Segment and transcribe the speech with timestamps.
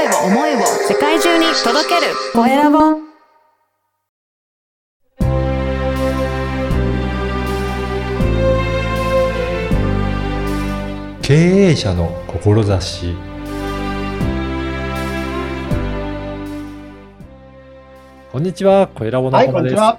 [0.00, 2.78] 声を思いを世界中に届けるコエラボ
[11.20, 13.14] 経営者の志
[18.32, 19.76] こんにちは、小ラボのはい、こ浜です。
[19.76, 19.98] は。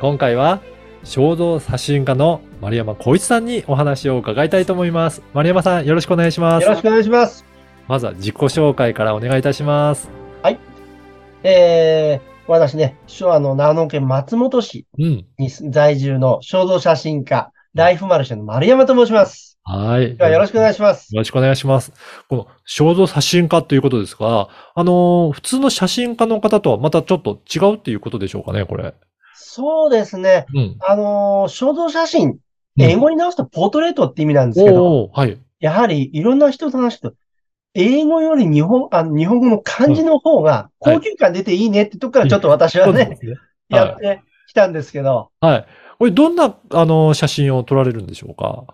[0.00, 0.60] 今回は
[1.04, 5.22] 衝動写真家の丸山光一さんにお話を伺いたいと思います。
[5.32, 6.64] 丸山さん、よろしくお願いします。
[6.64, 7.51] よろしくお願いします。
[7.88, 10.10] まずは自己紹介からお願いいたします。
[11.44, 15.26] えー、私ね、昭和の長野県松本市うん。
[15.38, 19.58] に在住の衝動写真家、ライフマルシェの丸山と申します。
[19.64, 20.16] はい。
[20.16, 21.12] ではよろしくお願いします。
[21.14, 21.92] よろしくお願いします。
[22.28, 28.94] この衝動写真家ということですが、あのー普通の写真家の方とはまたちょっと違うっていうことでしょうかね、これ。
[29.34, 30.46] そうですね。
[30.54, 30.76] うん。
[30.80, 32.38] あのー衝動写真、うん
[32.78, 35.38] 英語に直すとポートレートって意味なんですけど、おーはい。
[35.60, 37.12] やはりいろんな人と話すと、
[37.74, 43.04] 英語より日本、あの日本語の漢字の方が高級感出ていいねってとこからちょっと私はね。
[43.04, 43.18] はい
[43.68, 45.66] やってきたんですけど、はい。
[45.98, 48.66] これどんな、あの、写真を撮られるんでしょうか？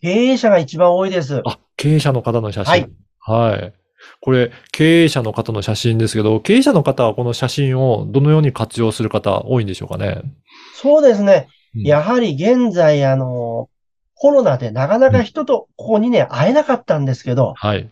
[0.00, 1.42] 経営者が一番多いです。
[1.44, 2.70] あ、経営者の方の写真。
[2.70, 2.90] はい。
[3.18, 3.74] はい。
[4.20, 10.22] これ、経営者の方の写真ですけど、経営者の方はこの写真をどのように活用する方多いんでしょうかね？
[10.74, 11.48] そうですね。
[11.74, 13.68] うんやはり現在、あの、
[14.14, 17.90] コロナでなかなか人とここにね、会えなかったんですけど、はい。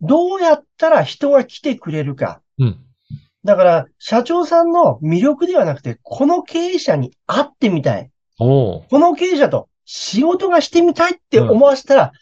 [0.00, 2.40] どうやったら人が来てくれるか。
[2.58, 2.80] うん。
[3.44, 8.10] だから、社長さんの魅力ではなくて、この経営者に会ってみたい。
[8.38, 12.12] おーこの経営者と仕事がしてみたいって思わせたら、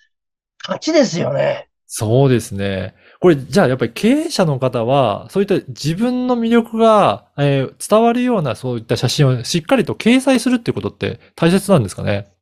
[0.62, 1.68] 勝ちですよね。
[1.86, 2.94] そうですね。
[3.20, 12.32] これ、じゃあやっぱり経営者の方は、そういった自分の魅力が、えー伝わるようなそういった写真をしっかりと掲載するってことって大切なんですかね？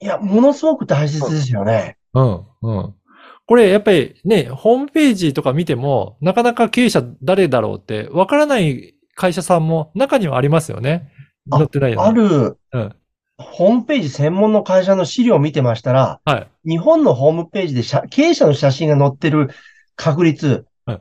[0.00, 1.96] いや、ものすごく大切ですよね。
[2.14, 2.94] うん、うん。
[3.46, 11.12] これ、やっぱりね、ホームページとか見ても、なかなか経営者誰だろうって、わからない会社さんも中にはありますよね。
[11.50, 12.08] あ載ってないよね。
[12.08, 12.96] ある、うん。
[13.38, 16.68] ホームページ専門の会社の資料を見てましたら、はい。
[16.68, 19.50] 日本のホームページで写経営者の写真が載ってる
[19.94, 21.00] 確率、はい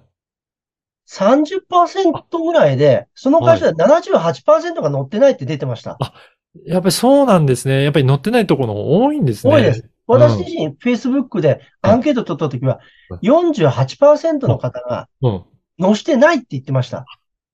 [1.08, 6.00] 30%ぐらいで、その会社で78%が載ってないって出てました。
[6.66, 7.84] やっぱりそうなんですね。
[7.84, 9.54] やっぱり載ってないところも多いんですね。
[9.54, 9.90] 多いです。
[10.08, 12.80] 私自身、Facebook でアンケート取ったときは、
[13.24, 15.44] 48%の方がうん。
[15.80, 17.06] 載してないって言ってました。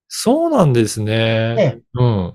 [0.08, 1.54] そうなんですね。
[1.54, 2.34] ねうん。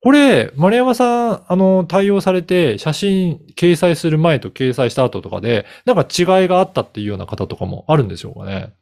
[0.00, 8.72] これ、丸山さん、あの、対応されて、写真掲載する前と掲載した後とかで、なんか違いがあったっていうような方とかもあるんでしょうかね。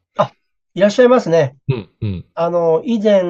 [0.76, 1.56] いらっしゃいますね。
[1.68, 2.24] うん、うん。
[2.34, 3.22] あの、以前、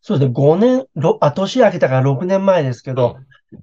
[0.00, 3.16] そうですね、5年、ろあ、年明けたから6年前ですけど、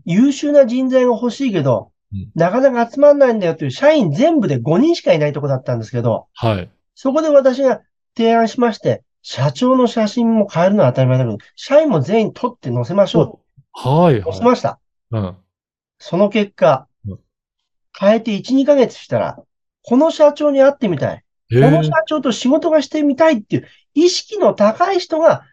[0.03, 1.92] 優秀な人材が欲しいけどうん、
[2.35, 6.69] なかなか集まんないんだよという社員全部で5人しかいないとこだったんですけど、はい。
[6.95, 7.81] そこで私が
[8.15, 13.41] 提案しまして、社長の写真も変えるのは当たり前だけど、社員も全員撮って載せましょ
[13.71, 14.23] はい、う。
[14.23, 14.79] 載せはました。
[15.11, 15.15] い。
[15.15, 15.37] うん。
[15.99, 17.19] その結果うん、
[17.97, 19.37] 変えて1、2ヶ月したら、
[19.83, 21.23] この社長に会ってみたい。
[21.49, 25.43] この社長と仕事がしてみたいっていう意識の高い人が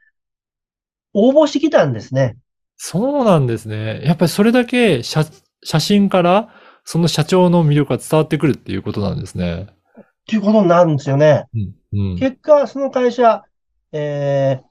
[1.12, 2.36] 応募してきたんですね。
[2.76, 4.00] そうなんですね。
[4.04, 5.24] やっぱりそれだけ写
[5.62, 6.48] 写真から、
[6.84, 9.68] その社長の魅力が伝わってくるっていうことなんですね。
[9.98, 11.44] っていうことになるんですよね。
[11.54, 12.10] うん。
[12.12, 12.18] うん。
[12.18, 13.44] 結果、その会社、
[13.92, 14.64] えー、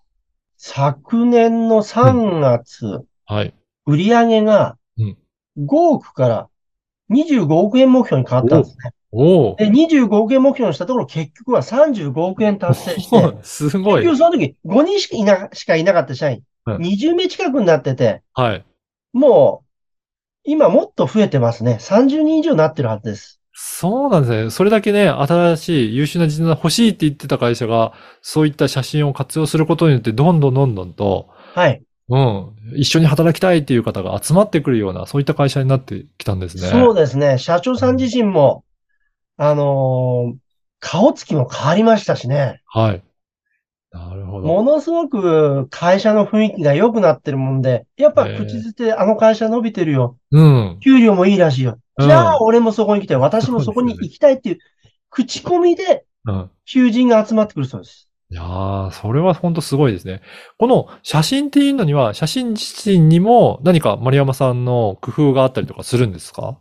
[0.57, 3.53] 昨年の3月、はい。
[3.85, 5.17] 売上がうん
[5.57, 6.49] 5億から
[7.11, 8.93] 25億円目標に変わったんですね。
[9.11, 14.17] で、25億円目標にしたところ、結局は35億円達成して、すごい結局。
[14.17, 18.65] その時5人しかいなしかいなかった社員、うん20名近くになってて、はい。
[19.11, 19.68] もう、
[20.43, 21.77] 今もっと増えてますね。
[21.79, 23.39] 30人以上になってるはずです。
[23.53, 24.49] そうなんですね。
[24.49, 31.81] それだけね、新しい優秀な人材欲しいって言ってた会社が、そういった写真を活用することによって、どんどんどんどんと、はい。
[32.09, 36.67] うん、一緒に働きたいっていう方が集まってくるような、そういった会社になってきたんですね。
[36.69, 37.37] そうですね。
[37.37, 38.63] 社長さん自身も、
[39.37, 40.37] あのー
[40.79, 42.61] 顔つきも変わりましたしね。
[42.65, 43.03] はい。
[43.91, 44.47] なるほど。
[44.47, 50.17] ものすごく会社の雰囲気が良くなってるもんで、やっぱええ口づてあの会社伸びてるよ。
[50.31, 50.79] うん。
[50.83, 51.71] 給料もいいらしいよ。
[51.97, 54.59] うんじゃあ俺もそこに来て、私もそこに行きたいっていう、
[55.09, 56.49] 口コミでうん。
[56.65, 58.09] 求人が集まってくるそうです。
[58.31, 60.21] いやー、それは本当すごいですね。
[60.59, 66.57] この写真っていうのには、写真自身にも何か丸山さんの工夫があったりとかするんですか？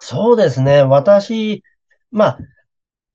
[0.00, 0.82] そうですね。
[0.82, 1.62] 私、
[2.10, 2.38] まあ、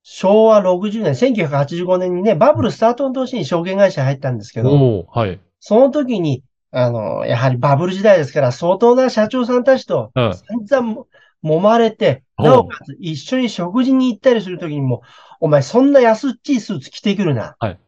[0.02, 5.40] 昭和60年、1985年にね、バブルスタートの年に証券会社に入ったんですけど、はい。
[5.60, 10.34] その時に、あの、やはりバブル時代ですから、相当な社長さんたちとうん。
[10.34, 11.04] 散々
[11.44, 15.02] 揉まれて、おうなおかつ一緒に食事に行ったりするときにも、
[15.40, 17.56] お前そんな安っちいスーツ着てくるな。
[17.58, 17.78] はい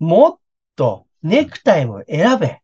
[0.00, 0.38] もっ
[0.76, 2.60] とネクタイも選べ。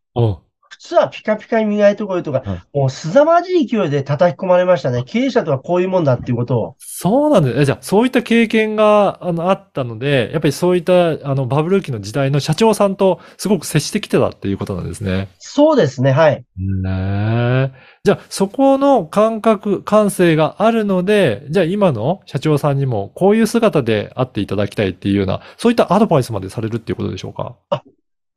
[0.70, 5.04] 靴はピカピカに磨いてこいとか、はいもう凄まじい勢いで叩き込まれましたね。
[5.04, 6.76] 経営者とはこういうもんだっていうことを。
[6.98, 7.60] そうなんです。
[7.60, 15.28] えじゃあ、そういった経験が、あの、あったので、やっぱりそういった、あの、バブル期の時代の社長さんとすごく接してきてたっていうことなんですね。
[15.38, 16.42] そうですね、はい。
[16.56, 17.72] ねえ。
[18.02, 27.56] じゃあ、そこの感覚、感性があるので、じゃあ今の社長さんにもこういう姿で会っていただきたいっていうような、そういったアドバイスまでされるっていうことでしょうか？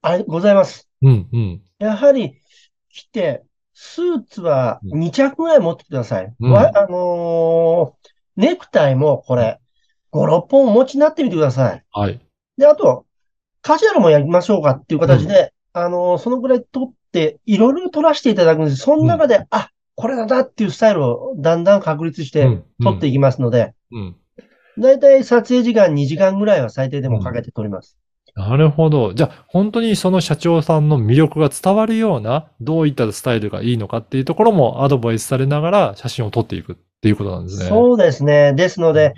[0.02, 0.90] あれ、ございます。
[1.02, 1.62] うん、うん。
[1.80, 2.34] やはり、
[2.92, 6.34] 来て、スーツは2着ぐらい持ってください。
[6.42, 8.10] うんわあのー
[8.40, 9.60] ネクタイもこれ、
[10.14, 11.84] 5、6本お持ちになってみてください。
[11.92, 12.20] はい。
[12.58, 13.06] で、あと、
[13.62, 18.78] カジュアルもやりましょうかっていう形で、あのーそのぐらい取って、いろいろ取らせていただくんです。
[18.78, 24.16] その中で、あ、これだなっていうスタイルをだんだん確立してうん取っていきますので、うん。
[24.78, 27.98] だいたい撮影時間2時間ぐらいは最低でもかけて撮ります。
[28.36, 29.14] なるほど。
[29.14, 37.66] じゃあ、本当にその社長さんの魅力が伝わるような、どういったスタイルがいいのかっていうところもアドバイスされながら写真を撮っていくっていうことなんですね。
[37.66, 38.54] そうですね。
[38.54, 39.14] ですので、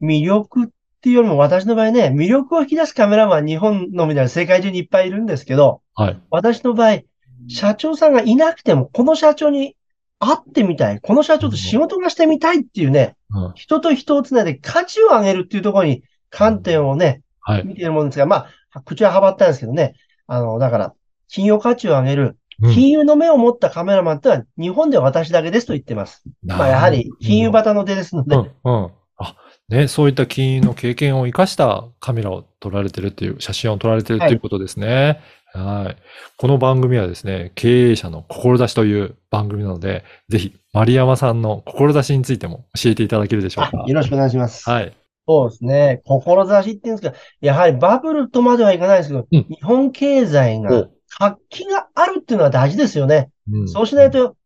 [0.00, 0.66] 魅力っ
[1.02, 6.20] ていうよりも私の場合ね、魅力を引き出すカメラマン日本のみなら世界中にいっぱいいるんですけど、はい。
[6.30, 7.00] 私の場合、
[7.48, 9.76] 社長さんがいなくても、この社長に
[10.18, 17.66] 会ってみたい、この社長と仕事がしてみたいっていうね、うん人と人をつないで価値を上げるっていうところに観点をね、はい。
[17.66, 19.94] 見ているものですが、まあ、口ははばったんですけどね、
[20.26, 20.94] あの、だから、
[21.28, 26.22] 金融価値を上げる、うん金融の目を持ったカメラマンってのは日本では私だけですと言ってます。
[26.44, 28.90] まあ、やはり金融バタの出ですので、うん、うん。
[29.18, 29.36] あ、
[29.68, 35.20] ね、そういった金融の経験を生かしたカメラを撮られてるっていう、写真を撮られてるっていうことですね。
[35.52, 35.96] はい。
[36.36, 43.84] この番組はですね、経営者の志という番組なので、ぜひ、丸山さんの志についても教えていただけるでしょうか。
[43.84, 44.68] あよろしくお願いします。
[44.68, 44.96] はい。
[45.28, 46.02] そうですね。
[46.04, 53.30] 志って言うんですけど、やはりバブルとまではいかないですけど、うん日本経済がお活気があるっていうのは大事ですよね。
[53.50, 54.36] うんそうしないと、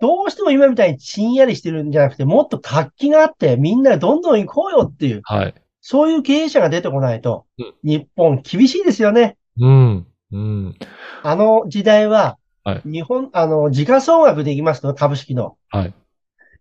[0.00, 5.54] どうしても今みたいにちんやりしてるんじゃなくて、もっと活気があって、みんなでどんどん行こうよっていう、はい。
[5.80, 9.36] そういう経営者が出てこないとうん、日本厳しいですよね。
[9.58, 10.06] うん。
[10.32, 10.76] うん。
[11.22, 12.38] あの時代は
[12.68, 15.56] はい、日本、あの、時価総額でいきますと、株式の。
[15.70, 15.94] はい。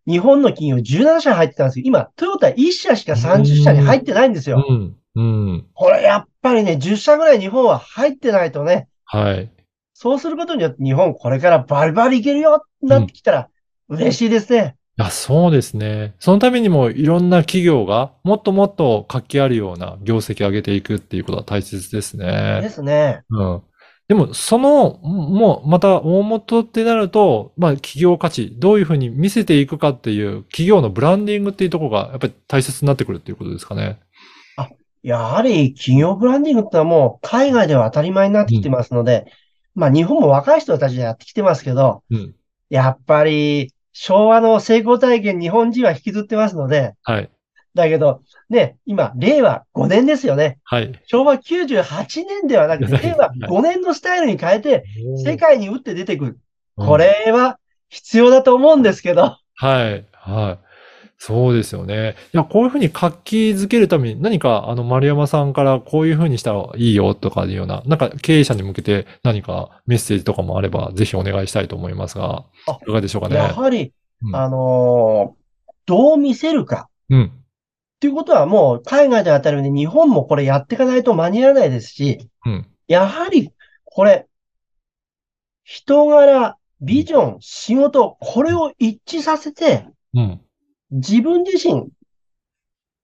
[0.07, 4.63] 日本の企業17社入ってたんですけど、今、トヨタ1社しか30社に入ってないんですよ。
[4.65, 4.95] うん。
[5.15, 5.67] うん。
[5.73, 9.49] これやっぱりね、10社ぐらい日本は入ってないとね、はい。
[9.93, 13.49] そうすることによって日本これからバリバリいけるよってなってきたら
[13.89, 14.75] 嬉しいですね。
[14.99, 16.15] いや、そうですね。
[16.19, 22.25] そのためにもいろんな企業がもっともっと活気あるような業績を上げていくっていうことは大切ですで
[22.61, 22.69] ね。
[22.69, 23.21] すね。
[23.29, 23.61] うん。
[24.07, 33.99] でも、その、もう、また大元ってなると、まあ、企業価値、どういうふうに見せていくかっていう、企業のブランディングっていうところが、やっぱり大切になってくるっていうことですかね。
[35.03, 39.31] やはり企業ブランディングってのはもう海外では当たり前になってきてますので、
[39.75, 42.35] まあ日本も若い人たちがやってきてますけど、うん。
[42.69, 47.29] やっぱり昭和の成功体験日本人は引きずってますので、はい。
[47.73, 50.57] だけどね、今、令和5年ですよね。
[50.63, 50.99] はい。
[51.05, 54.83] 昭和98年ではなくて、令和5年のスタイルに変えて、
[55.23, 56.39] 世界に打って出てくる。
[56.75, 57.59] これは
[57.89, 59.37] 必要だと思うんですけど。
[59.55, 60.66] はい、はい。
[61.19, 62.15] そうですよね。
[62.33, 73.35] いや、こういうふうに活気づけるために何か、あの、丸山さんからこういうふうにしたらいいよとかいうような、なんか経営者に向けて何かメッセージとかもあれば、ぜひお願いしたいと思いますが、あいかがでしょうかね。
[73.35, 75.47] やはり、うんあのー
[75.87, 76.89] どう見せるか。
[77.09, 77.31] うん。
[77.31, 82.67] っていうことはもう海外では当たり前で日本もこれやっていかないと間に合わないですし、うん。
[82.87, 83.51] やはり
[83.85, 84.27] これ、
[85.63, 90.41] 人柄、ビジョン、仕事、これを一致させて、うん。
[90.91, 91.89] 自分自身、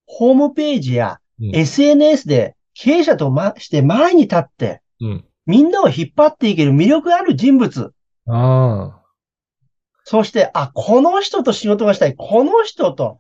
[0.05, 5.25] ホームページやうん SNS で経営者とまして前に立って、うん。
[5.45, 7.93] みんなを引っ張っていける魅力ある人物。
[8.27, 9.01] あ
[10.05, 12.15] そして、あ、この人と仕事がしたい。
[12.15, 13.19] この人と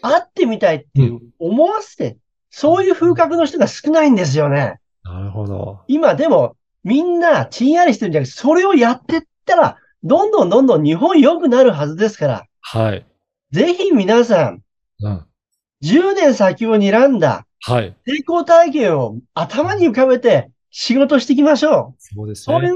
[0.00, 2.18] 会ってみたいっていう思わせて、
[2.50, 4.80] そういう風格の人が少ないんですよね。
[5.04, 5.80] あ、なるほど。
[5.88, 13.06] 今でもみんなちんやりしてるんじゃなくて、それをやってったら、どんどんどんどん日本良くなるはずですから、はい。
[13.50, 14.62] ぜひ皆さん、
[15.00, 15.26] うん。
[15.84, 17.94] 10年先を睨んだはい。
[18.06, 21.94] 成功体験を頭に浮かべて仕事していきましょう。
[21.98, 22.70] そうですそういね。
[22.70, 22.74] う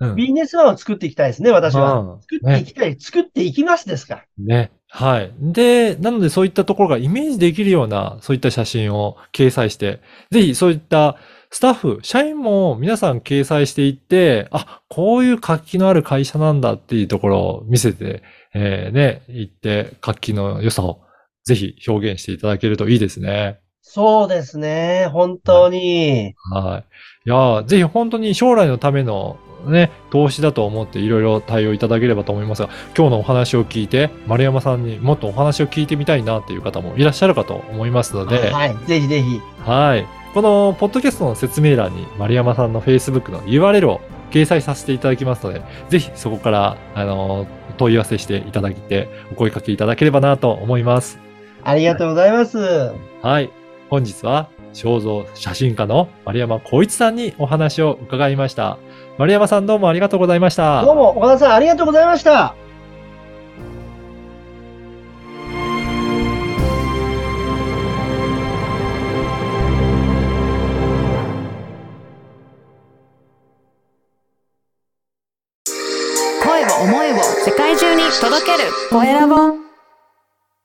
[0.00, 0.16] うん。
[0.16, 2.00] ビジネスマンを作っていきたいですね、私は。
[2.00, 4.24] うん作っていきたい、作っていきますですから。
[4.38, 4.72] ね。
[4.88, 5.32] はい。
[5.40, 11.16] で、なのでそういったところがイメージできるような、そういった写真を掲載して、ぜひそういった
[11.54, 21.02] スタッフ、社員も皆さん掲載していって、あ、こういう活気のある会社なんだっていうところを見せて、えーね、言って、活気の良さを
[21.44, 23.60] ぜひ表現していただけるといいですね。
[23.82, 25.06] そうですね。
[25.12, 26.34] 本当に。
[26.50, 26.82] は
[27.24, 27.28] い。
[27.28, 38.76] いやーぜひ本当に将来のためのね、投資だと思っていろいろ対応いただければと思いますが、今日のお話を聞いて、丸山さんにもっとお話を聞いてみたいなっていう方もいらっしゃるかと思いますので、はい。
[38.88, 39.40] ぜひぜひ。
[39.60, 40.23] はい。
[40.34, 44.00] このポッドキャストの説明欄に丸山さんの Facebook の URL を
[44.32, 51.20] 掲載させていただきますので、ぜひそこから、あの、問い合わせしていただいて、お声かけいただければなと思います。
[51.62, 52.58] ありがとうございます。
[53.22, 53.52] はい。
[53.88, 58.78] 本日は、肖像写真家の丸山光一さんにお話を伺いました。
[59.18, 60.84] 丸山さんどうもありがとうございました。
[60.84, 62.56] どうも、岡田さんありがとうございました。
[78.94, 79.63] 声